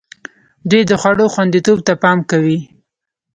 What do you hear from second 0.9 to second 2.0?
خوړو خوندیتوب ته